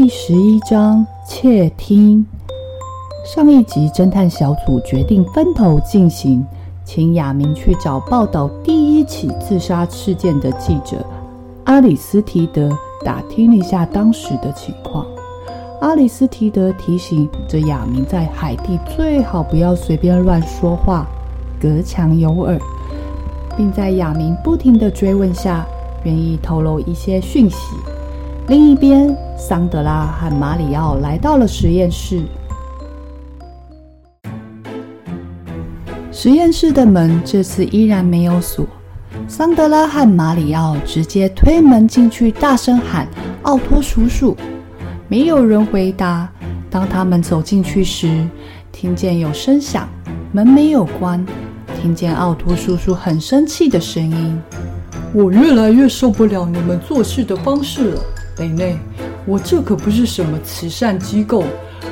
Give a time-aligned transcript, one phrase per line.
[0.00, 2.24] 第十一章，窃听。
[3.24, 6.46] 上一集，侦探小组决定分头进行，
[6.84, 11.04] 请亚明去找报道第一起自杀事件的记者
[11.64, 12.70] 阿里斯提德。
[13.04, 15.04] 打听一下当时的情况，
[15.80, 21.08] 阿里斯提德提醒着亚明，在海地最好不要随便乱说话，
[21.60, 22.56] 隔墙有耳，
[23.56, 25.66] 并在亚明不停的追问下，
[26.04, 27.74] 愿意透露一些讯息。
[28.48, 32.22] 另一边，桑德拉和马里奥来到了实验室，
[36.10, 38.66] 实验室的门这次依然没有锁。
[39.28, 43.06] 桑德拉和马里奥直接推门进去，大声喊
[43.44, 44.34] ：“奥托叔叔！”
[45.08, 46.26] 没有人回答。
[46.70, 48.26] 当他们走进去时，
[48.72, 49.86] 听见有声响，
[50.32, 51.22] 门没有关。
[51.82, 54.40] 听见奥托叔叔很生气的声音
[55.12, 58.02] ：“我越来越受不了你们做事的方式了，
[58.38, 58.78] 雷内。
[59.26, 61.44] 我这可不是什么慈善机构。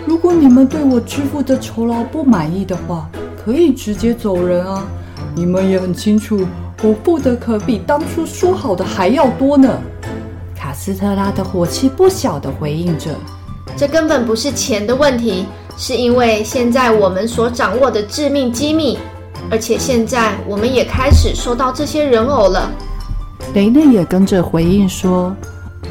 [0.07, 3.11] 如果你们对我支付的酬劳不满意的话，
[3.45, 4.85] 可以直接走人啊。
[5.35, 6.47] 你们也很清楚。”
[6.83, 9.79] 我付的可比当初说好的还要多呢。
[10.55, 13.11] 卡斯特拉的火气不小的回应着
[13.79, 15.47] ：“这根本不是钱的问题，
[15.79, 18.99] 是因为现在我们所掌握的致命机密，
[19.51, 22.71] 而且现在我们也开始收到这些人偶了。”
[23.55, 25.35] 雷内也跟着回应说：“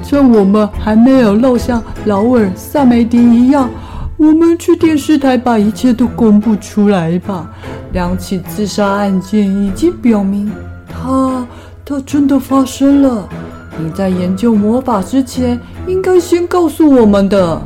[0.04, 3.70] 趁我们还没有露像劳尔·萨梅迪一样，
[4.18, 7.50] 我们去电视台把一切都公布出来吧。
[7.94, 10.52] 两起自杀案件已经表明。”
[10.88, 11.46] 他，
[11.84, 13.28] 他真的发生了！
[13.78, 17.62] 你在研究魔法之前，应该先告诉我们的。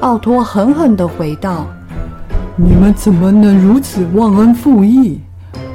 [0.00, 1.66] 奥托狠狠地回道
[2.56, 5.20] ：“你们怎么能如此忘恩负义？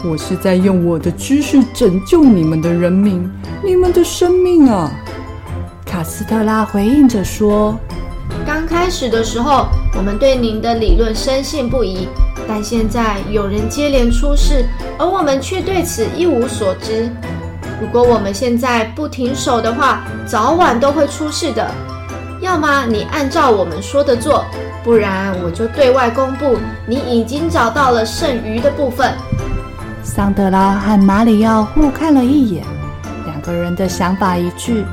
[0.03, 3.29] 我是在用我的知识拯救你们的人民，
[3.63, 4.91] 你们的生命啊！”
[5.89, 7.75] 卡斯特拉回应着说
[8.45, 9.65] ：“刚开始的时候，
[9.97, 12.07] 我们对您的理论深信不疑。”
[12.47, 14.63] 但现在有人接连出事，
[14.99, 17.09] 而我们却对此一无所知。
[17.81, 21.67] 如果我们现在不停手的话，早晚都会出事的。
[22.39, 24.45] 要么你按照我们说的做，
[24.83, 26.57] 不然我就对外公布
[26.87, 29.11] 你已经找到了剩余的部分。
[30.03, 32.63] 桑德拉和马里奥互看了一眼，
[33.25, 34.85] 两个人的想法一致，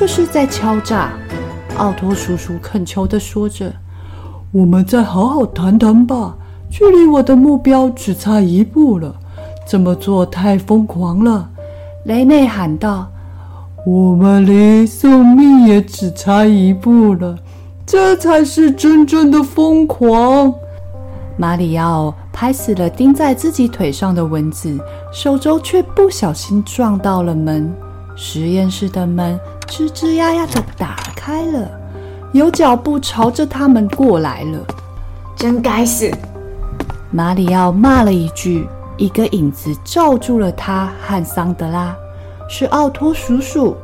[0.00, 1.12] 这是在敲诈。
[1.76, 3.70] 奥托叔叔恳求地说着
[4.50, 6.34] ：“我们再好好谈谈吧。”
[6.72, 9.14] 距离我的目标只差一步了，
[9.68, 11.50] 这么做太疯狂了！
[12.04, 13.10] 雷内喊道
[13.84, 17.36] ：“我们离送命也只差一步了，
[17.84, 20.50] 这才是真正的疯狂！”
[21.36, 24.80] 马里奥拍死了钉在自己腿上的蚊子，
[25.12, 27.70] 手肘却不小心撞到了门。
[28.16, 29.38] 实验室的门
[29.70, 31.70] 吱吱呀呀的打开了，
[32.32, 34.58] 有脚步朝着他们过来了。
[35.36, 36.10] 真该死！
[37.12, 41.94] 马里奥骂了一句，一个影子罩住了他和桑德拉，
[42.48, 43.76] 是奥托叔叔。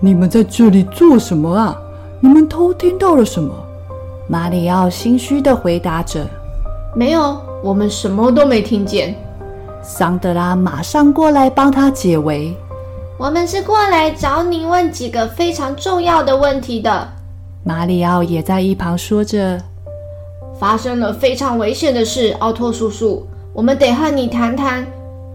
[0.00, 1.78] 你们在这里做什么啊？
[2.18, 3.54] 你们偷听到了什么？
[4.26, 6.26] 马里奥心虚的回答着
[6.92, 9.14] ：“没有，我们什么都没听见。”
[9.80, 12.56] 桑德拉马上过来帮他解围
[13.16, 17.08] ：“我们是过来找你问几个非常重要的问题的。”
[17.62, 19.60] 马里奥也在一旁说着。
[20.58, 24.86] 发生了非常危险的事，奥托叔叔，我们得和你谈谈。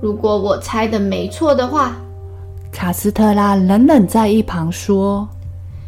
[0.02, 1.96] 如果我猜的没错的话，
[2.72, 5.28] 卡斯特拉冷冷在一旁说：“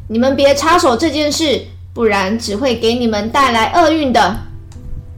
[0.10, 1.62] 你们别插手这件事，
[1.94, 4.36] 不然只会给你们带来厄运的。”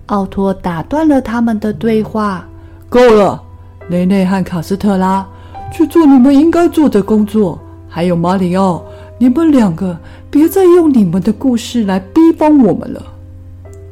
[0.08, 2.46] 奥托打断了他们的对话
[2.88, 3.42] ：“够了，
[3.90, 5.26] 雷内和卡斯特拉，
[5.74, 7.60] 去做你们应该做的工作。
[7.90, 8.84] 还有马里奥，
[9.18, 9.98] 你们两个
[10.32, 13.04] 别再用你们的故事来逼疯我们了。”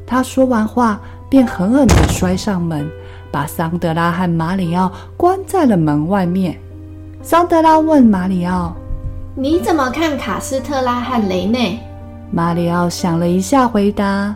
[0.08, 1.00] 他说完话，
[1.30, 2.90] 便狠狠地摔上门，
[3.32, 6.58] 把桑德拉和马里奥关在了门外面。
[7.22, 8.76] 桑德拉问马里奥
[9.36, 11.80] ：“你怎么看卡斯特拉和雷内？”
[12.32, 14.36] 马里奥想了一下，回答：“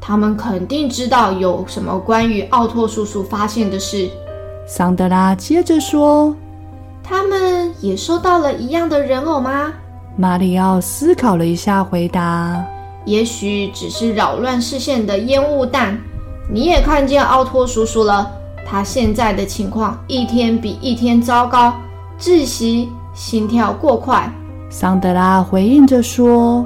[0.00, 4.08] 他们肯定知道有什么关于奥托叔叔发现的事。
[4.66, 6.34] 桑德拉接着说
[7.10, 9.72] ：“他们也收到了一样的人偶吗？”
[10.16, 12.64] 马里奥思考了一下，回答
[13.04, 15.98] ：“也许只是扰乱视线的烟雾弹。
[16.48, 18.30] 你也看见奥托叔叔了，
[18.64, 21.74] 他现在的情况一天比一天糟糕，
[22.18, 24.32] 窒息，心跳过快。”
[24.70, 26.64] 桑德拉回应着说：“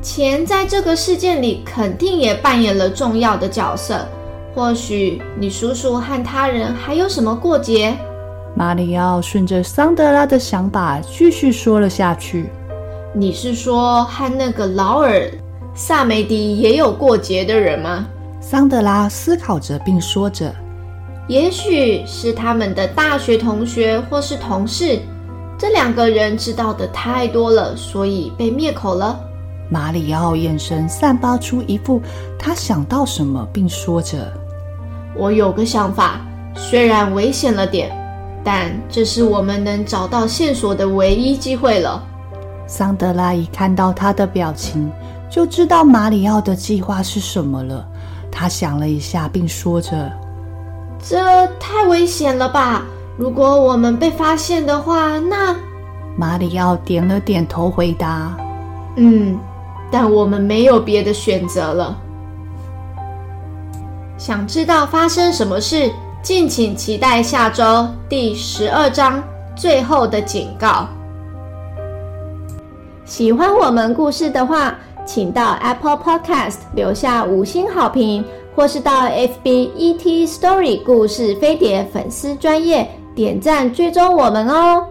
[0.00, 4.06] 钱在这个事件里肯定也扮演了重要的角色。
[4.54, 7.94] 或许你叔叔和他人还有什么过节？”
[8.54, 12.50] 马里奥顺着桑德拉的想法继续说了下去
[13.14, 15.30] ：“你是说和那个劳尔
[15.74, 18.06] 萨梅迪也有过节的人吗？”
[18.40, 20.52] 桑德拉思考着，并说着
[21.28, 24.98] ：“也许是他们的大学同学或是同事。”
[25.58, 29.18] 这两个人知道的太多了，所以被灭口了。
[29.68, 32.00] 马里奥眼神散发出一副
[32.38, 34.32] 他想到什么，并说着
[35.18, 36.20] ：“我有个想法，
[36.54, 37.90] 虽然危险了点，
[38.44, 42.02] 但这是我们能找到线索的唯一机会了。”
[42.66, 44.90] 桑德拉一看到他的表情，
[45.30, 47.86] 就知道马里奥的计划是什么了。
[48.30, 50.12] 他想了一下，并说着
[51.02, 52.84] ：“这太危险了吧！”
[53.16, 55.56] 如果我们被发现的话，那
[56.16, 58.36] 马里奥点了点头，回答
[58.96, 59.36] ：“嗯，
[59.90, 61.98] 但我们没有别的选择了。”
[64.16, 69.18] 想知道发生什么事，敬请期待下周第十二章
[69.56, 70.68] 《最后的警告》。
[73.04, 74.74] 喜欢我们故事的话，
[75.06, 78.24] 请到 Apple Podcast 留下五星好评，
[78.54, 82.90] 或是到 FB ET Story 故事飞碟粉丝专页。
[83.14, 84.84] 点赞追踪我们哦！